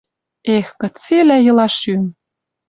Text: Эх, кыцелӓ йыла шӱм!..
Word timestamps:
Эх, 0.55 0.67
кыцелӓ 0.79 1.37
йыла 1.45 1.67
шӱм!.. 1.79 2.03